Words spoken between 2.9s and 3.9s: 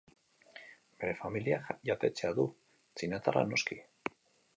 txinatarra noski.